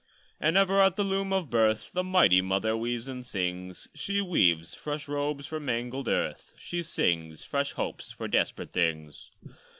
And 0.39 0.57
ever 0.57 0.81
at 0.81 0.95
the 0.95 1.03
loom 1.03 1.31
of 1.31 1.51
Birth 1.51 1.91
The 1.91 2.03
mighty 2.03 2.41
Mother 2.41 2.75
weaves 2.75 3.07
and 3.07 3.23
sings: 3.23 3.87
She 3.93 4.19
weaves 4.19 4.73
fresh 4.73 5.07
robes 5.07 5.45
for 5.45 5.59
mangled 5.59 6.07
earth; 6.07 6.55
She 6.57 6.81
sings 6.81 7.43
fresh 7.45 7.73
hopes 7.73 8.11
for 8.11 8.27
desperate 8.27 8.71
things. 8.71 9.29